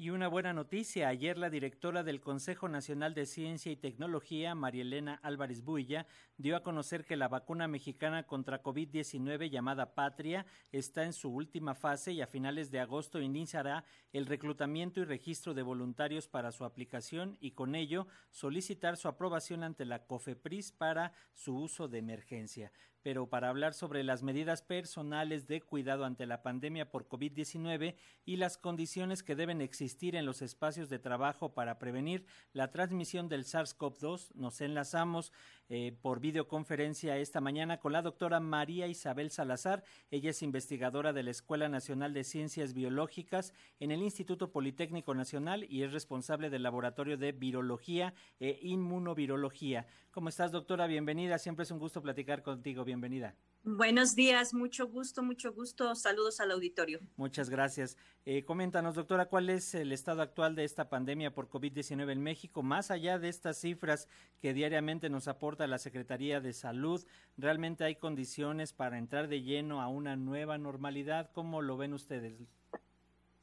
[0.00, 5.20] Y una buena noticia, ayer la directora del Consejo Nacional de Ciencia y Tecnología, Marielena
[5.22, 6.06] Álvarez Builla,
[6.38, 11.74] dio a conocer que la vacuna mexicana contra COVID-19 llamada Patria está en su última
[11.74, 13.84] fase y a finales de agosto iniciará
[14.14, 19.62] el reclutamiento y registro de voluntarios para su aplicación y con ello solicitar su aprobación
[19.62, 22.72] ante la COFEPRIS para su uso de emergencia
[23.02, 27.94] pero para hablar sobre las medidas personales de cuidado ante la pandemia por COVID-19
[28.24, 33.28] y las condiciones que deben existir en los espacios de trabajo para prevenir la transmisión
[33.28, 35.32] del SARS-CoV-2, nos enlazamos
[35.72, 39.84] eh, por videoconferencia esta mañana con la doctora María Isabel Salazar.
[40.10, 45.64] Ella es investigadora de la Escuela Nacional de Ciencias Biológicas en el Instituto Politécnico Nacional
[45.70, 49.86] y es responsable del Laboratorio de Virología e Inmunovirología.
[50.10, 50.88] ¿Cómo estás, doctora?
[50.88, 51.38] Bienvenida.
[51.38, 53.36] Siempre es un gusto platicar contigo bienvenida.
[53.62, 55.94] Buenos días, mucho gusto, mucho gusto.
[55.94, 56.98] Saludos al auditorio.
[57.16, 57.96] Muchas gracias.
[58.24, 62.64] Eh, coméntanos, doctora, ¿cuál es el estado actual de esta pandemia por COVID-19 en México?
[62.64, 64.08] Más allá de estas cifras
[64.42, 69.80] que diariamente nos aporta la Secretaría de Salud, ¿realmente hay condiciones para entrar de lleno
[69.80, 71.30] a una nueva normalidad?
[71.32, 72.40] ¿Cómo lo ven ustedes?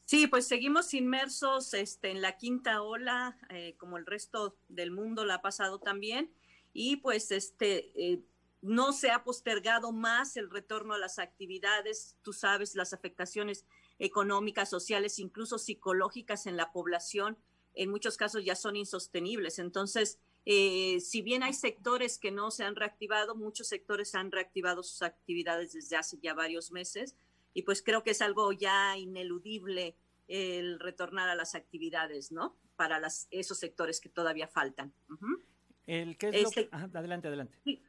[0.04, 5.23] Sí, pues seguimos inmersos este, en la quinta ola, eh, como el resto del mundo
[5.23, 6.32] la ha pasado también.
[6.73, 7.92] Y pues este...
[7.95, 8.20] Eh,
[8.62, 13.66] no se ha postergado más el retorno a las actividades, tú sabes, las afectaciones
[14.00, 17.38] económicas, sociales, incluso psicológicas en la población,
[17.74, 19.60] en muchos casos ya son insostenibles.
[19.60, 24.82] Entonces, eh, si bien hay sectores que no se han reactivado, muchos sectores han reactivado
[24.82, 27.16] sus actividades desde hace ya varios meses
[27.54, 29.96] y pues creo que es algo ya ineludible
[30.28, 32.56] el retornar a las actividades, ¿no?
[32.76, 34.94] Para las, esos sectores que todavía faltan.
[35.86, 37.58] el, ¿qué es este adelante, adelante.
[37.64, 37.82] Sí,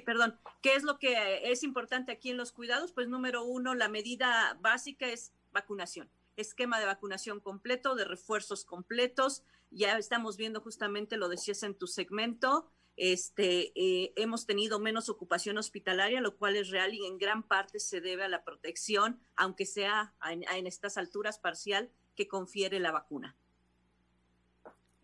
[0.00, 0.38] perdón.
[0.62, 2.92] ¿Qué es lo que es importante aquí en los cuidados?
[2.92, 6.10] Pues número uno, la medida básica es vacunación.
[6.36, 9.42] Esquema de vacunación completo, de refuerzos completos.
[9.70, 15.56] Ya estamos viendo justamente, lo decías en tu segmento, este, eh, hemos tenido menos ocupación
[15.56, 19.64] hospitalaria, lo cual es real y en gran parte se debe a la protección, aunque
[19.64, 23.36] sea en estas alturas parcial, que confiere la vacuna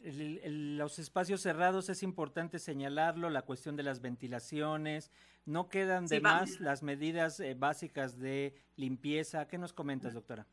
[0.00, 5.10] los espacios cerrados es importante señalarlo, la cuestión de las ventilaciones,
[5.44, 9.48] no quedan de más las medidas eh, básicas de limpieza.
[9.48, 10.46] ¿Qué nos comentas, doctora?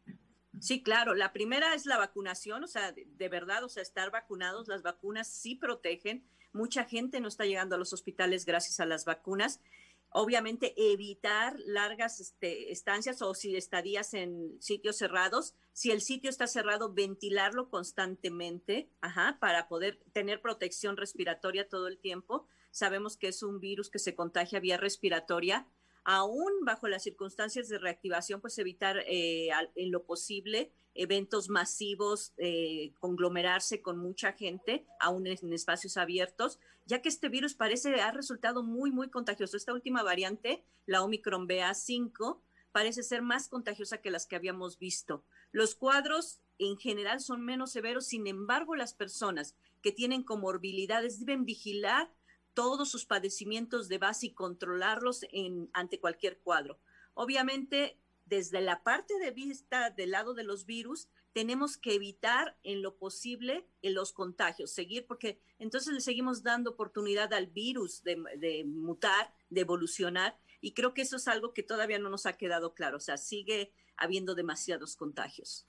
[0.60, 1.14] Sí, claro.
[1.16, 5.28] La primera es la vacunación, o sea, de, verdad, o sea, estar vacunados, las vacunas
[5.28, 6.26] sí protegen.
[6.54, 9.60] Mucha gente no está llegando a los hospitales gracias a las vacunas
[10.18, 15.56] obviamente evitar largas este, estancias o si estadías en sitios cerrados.
[15.74, 18.90] Si el sitio está cerrado, ventilarlo constantemente
[19.42, 22.48] para poder tener protección respiratoria todo el tiempo.
[22.72, 25.68] Sabemos que es un virus que se contagia vía respiratoria.
[26.06, 32.94] Aún bajo las circunstancias de reactivación, pues evitar eh, en lo posible eventos masivos, eh,
[33.00, 38.64] conglomerarse con mucha gente, aún en, espacios abiertos, ya que este virus parece ha resultado
[38.64, 39.58] muy, muy contagioso.
[39.58, 42.40] Esta última variante, la Omicron BA5,
[42.72, 45.24] parece ser más contagiosa que las que habíamos visto.
[45.52, 51.46] Los cuadros en general son menos severos, sin embargo, las personas que tienen comorbilidades deben
[51.46, 52.10] vigilar
[52.56, 56.80] todos sus padecimientos de base y controlarlos en, ante cualquier cuadro.
[57.14, 62.82] Obviamente, desde la parte de vista del lado de los virus, tenemos que evitar en
[62.82, 69.34] lo posible los contagios, seguir, porque entonces le seguimos dando oportunidad al virus de, mutar,
[69.50, 72.98] de evolucionar, y creo que eso es algo que todavía no nos ha quedado claro,
[72.98, 75.68] o sea, sigue habiendo demasiados contagios.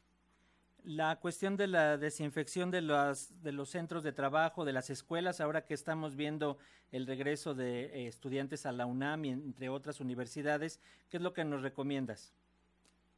[0.86, 5.40] La cuestión de la desinfección de los, de los centros de trabajo, de las escuelas,
[5.40, 6.58] ahora que estamos viendo
[6.92, 10.78] el regreso de eh, estudiantes a la UNAM y entre otras universidades,
[11.10, 12.32] ¿qué es lo que nos recomiendas?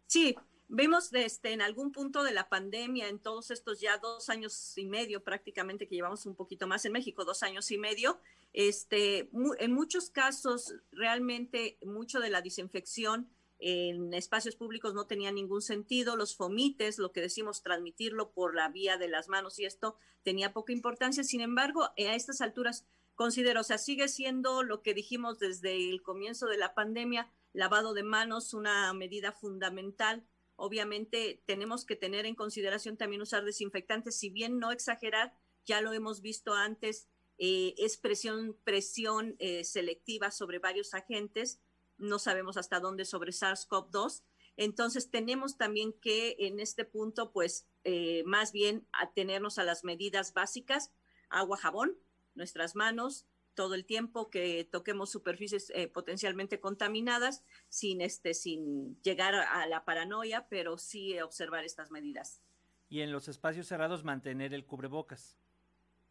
[0.07, 0.35] Sí,
[0.69, 4.87] vemos este, en algún punto de la pandemia, en todos estos ya dos años y
[4.87, 8.19] medio prácticamente, que llevamos un poquito más en México, dos años y medio,
[8.55, 9.29] este,
[9.59, 13.29] en muchos casos realmente mucho de la desinfección
[13.59, 18.69] en espacios públicos no tenía ningún sentido, los fomites, lo que decimos transmitirlo por la
[18.69, 22.87] vía de las manos y esto tenía poca importancia, sin embargo, a estas alturas
[23.19, 27.93] considero, o sea, sigue siendo lo que dijimos desde el comienzo de la pandemia, lavado
[27.93, 30.25] de manos, una medida fundamental.
[30.55, 35.35] Obviamente tenemos que tener en consideración también usar desinfectantes, si bien no exagerar,
[35.65, 37.09] ya lo hemos visto antes,
[37.39, 41.61] eh, es presión, presión eh, selectiva sobre varios agentes,
[41.99, 44.23] no sabemos hasta dónde sobre SARS-CoV-2.
[44.57, 50.35] Entonces tenemos también que en este punto, pues eh, más bien atenernos a las medidas
[50.35, 50.93] básicas,
[51.29, 51.97] agua, jabón,
[52.35, 59.35] nuestras manos, todo el tiempo que toquemos superficies eh, potencialmente contaminadas sin este sin llegar
[59.35, 62.41] a la paranoia, pero sí observar estas medidas.
[62.89, 65.37] y en los espacios cerrados mantener el cubrebocas.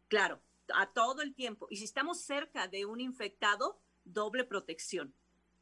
[0.08, 0.40] Claro,
[0.74, 1.66] a todo el tiempo.
[1.70, 5.14] Y si estamos cerca de un infectado, doble protección,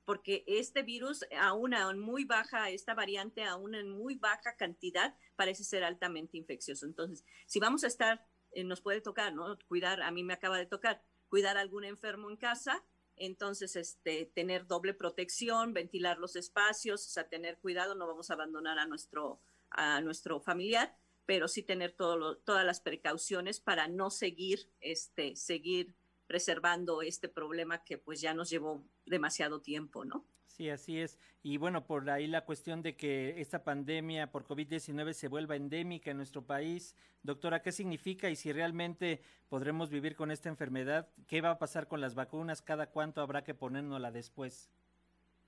[0.06, 5.64] porque este virus, aún en muy baja, esta variante, aún en muy baja cantidad, parece
[5.64, 6.86] ser altamente infeccioso.
[6.86, 9.58] Entonces, si vamos a estar, eh, nos puede tocar, ¿no?
[9.66, 12.84] Cuidar, a mí me acaba de tocar, cuidar a algún enfermo en casa,
[13.16, 18.34] entonces, este, tener doble protección, ventilar los espacios, o sea, tener cuidado, no vamos a
[18.34, 24.10] abandonar a nuestro, a nuestro familiar, pero sí tener todo todas las precauciones para no
[24.10, 25.94] seguir, este, seguir
[26.26, 30.24] preservando este problema que pues ya nos llevó demasiado tiempo, ¿no?
[30.56, 31.18] Sí, así es.
[31.42, 36.10] Y bueno, por ahí la cuestión de que esta pandemia por COVID-19 se vuelva endémica
[36.10, 36.94] en nuestro país.
[37.22, 41.08] Doctora, ¿qué significa y si realmente podremos vivir con esta enfermedad?
[41.26, 42.62] ¿Qué va a pasar con las vacunas?
[42.62, 44.70] ¿Cada cuánto habrá que ponérnosla después?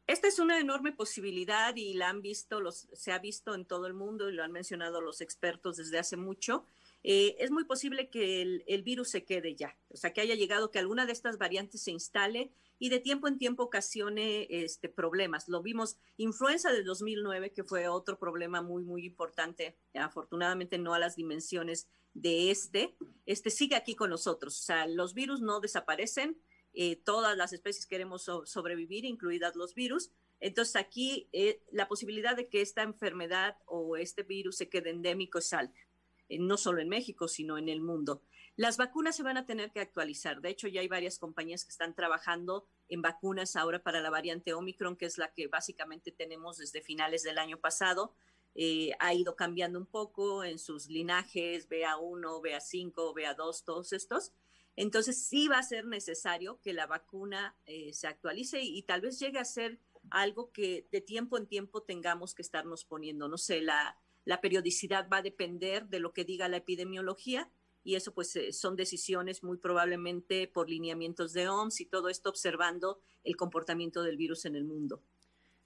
[0.07, 3.87] Esta es una enorme posibilidad y la han visto, los, se ha visto en todo
[3.87, 6.65] el mundo y lo han mencionado los expertos desde hace mucho.
[7.05, 10.71] Eh, es muy posible que el, virus se quede ya, o sea, que haya llegado,
[10.71, 15.49] que alguna de estas variantes se instale y de tiempo en tiempo ocasione este, problemas.
[15.49, 20.99] Lo vimos, influenza de 2009, que fue otro problema muy, muy importante, afortunadamente no a
[20.99, 22.97] las dimensiones de este,
[23.27, 24.59] este sigue aquí con nosotros.
[24.59, 26.37] O sea, los virus no desaparecen,
[26.73, 30.11] eh, todas las especies queremos sobrevivir, incluidas los virus.
[30.41, 35.39] Entonces aquí eh, la posibilidad de que esta enfermedad o este virus se quede endémico
[35.39, 35.79] es alta,
[36.29, 38.23] eh, no solo en México, sino en el mundo.
[38.57, 40.41] Las vacunas se van a tener que actualizar.
[40.41, 44.53] De hecho, ya hay varias compañías que están trabajando en vacunas ahora para la variante
[44.53, 48.15] Omicron, que es la que básicamente tenemos desde finales del año pasado.
[48.57, 54.33] Eh, ha ido cambiando un poco en sus linajes, BA1, BA5, BA2, todos estos.
[54.75, 59.03] Entonces, sí va a ser necesario que la vacuna eh, se actualice y, y, tal
[59.03, 59.79] vez llegue a ser
[60.11, 63.29] algo que de tiempo en tiempo tengamos que estarnos poniendo.
[63.29, 63.97] No sé, la,
[64.29, 67.51] la periodicidad va a depender de lo que diga la epidemiología
[67.83, 72.29] y eso pues eh, son decisiones muy probablemente por lineamientos de OMS y todo esto
[72.29, 75.03] observando el comportamiento del virus en el mundo.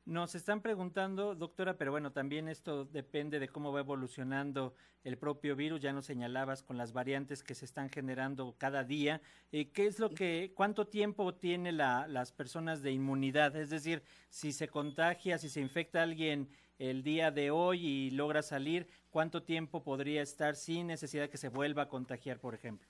[0.05, 5.55] Nos están preguntando, doctora, pero bueno, también esto depende de cómo va evolucionando el propio
[5.55, 5.81] virus.
[5.81, 9.21] Ya nos señalabas con las variantes que se están generando cada día.
[9.53, 13.55] Eh, ¿Qué es lo que, cuánto tiempo tiene la, las personas de inmunidad?
[13.55, 16.49] Es decir, si se contagia, si se infecta alguien
[16.81, 21.39] el día de hoy y logra salir, ¿cuánto tiempo podría estar sin necesidad de que
[21.39, 22.89] se vuelva a contagiar, por ejemplo?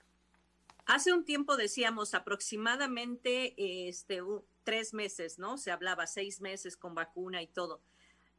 [0.85, 3.53] Hace un tiempo decíamos aproximadamente
[3.87, 4.21] este,
[4.63, 5.57] tres meses, ¿no?
[5.57, 7.81] Se hablaba seis meses con vacuna y todo.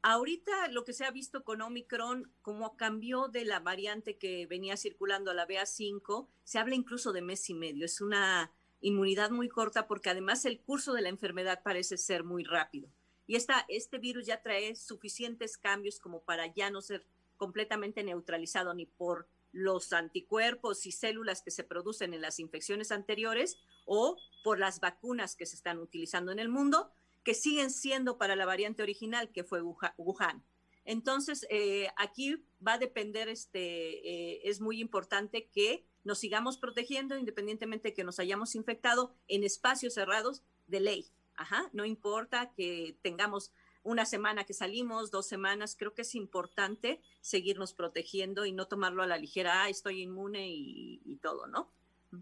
[0.03, 4.77] Ahorita lo que se ha visto con Omicron, como cambió de la variante que venía
[4.77, 7.87] circulando a la BA5, se habla incluso de mes y medio.
[7.87, 12.45] Es una inmunidad muy corta porque además el curso de la enfermedad parece ser muy
[12.45, 12.91] rápido.
[13.27, 17.07] Y esta, este virus ya trae suficientes cambios como para ya no ser
[17.39, 23.57] completamente neutralizado ni por los anticuerpos y células que se producen en las infecciones anteriores
[23.87, 26.91] o por las vacunas que se están utilizando en el mundo,
[27.23, 30.45] que siguen siendo para la variante original que fue Wuhan.
[30.85, 37.17] Entonces, eh, aquí va a depender, este, eh, es muy importante que nos sigamos protegiendo
[37.17, 41.07] independientemente de que nos hayamos infectado en espacios cerrados de ley.
[41.37, 43.53] Ajá, no importa que tengamos
[43.85, 49.03] una semana que salimos, dos semanas, creo que es importante seguirnos protegiendo y no tomarlo
[49.03, 51.71] a la ligera, ah, estoy inmune y, y todo, ¿no?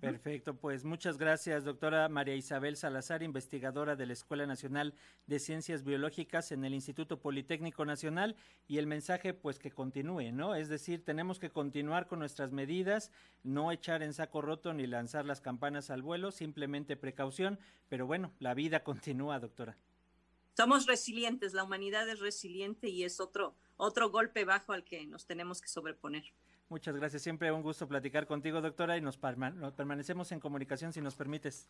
[0.01, 4.95] Perfecto, pues muchas gracias, doctora María Isabel Salazar, investigadora de la Escuela Nacional
[5.27, 8.37] de Ciencias Biológicas en el Instituto Politécnico Nacional,
[8.69, 10.55] y el mensaje, pues que continúe, ¿no?
[10.55, 13.11] Es decir, tenemos que continuar con nuestras medidas,
[13.43, 17.59] no echar en saco roto ni lanzar las campanas al vuelo, simplemente precaución,
[17.89, 19.77] pero bueno, la vida continúa, doctora.
[20.57, 25.27] Somos resilientes, la humanidad es resiliente y es otro, otro golpe bajo al que nos
[25.27, 26.25] tenemos que sobreponer.
[26.69, 27.23] Muchas gracias.
[27.23, 31.69] Siempre un gusto platicar contigo, doctora, y nos, permanecemos en comunicación si nos permites.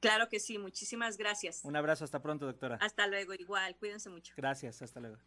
[0.00, 1.64] Claro que sí, muchísimas gracias.
[1.64, 2.78] Un abrazo, hasta pronto, doctora.
[2.80, 4.32] Hasta luego, igual, cuídense mucho.
[4.36, 5.18] Gracias, hasta luego.